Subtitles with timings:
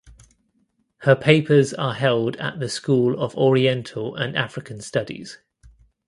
[1.01, 5.37] Her papers are held at the School of Oriental and African Studies.